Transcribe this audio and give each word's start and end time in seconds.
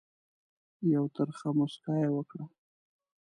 یوه 0.93 1.09
ترخه 1.15 1.49
مُسکا 1.57 1.93
یې 2.01 2.09
وکړه. 2.13 2.45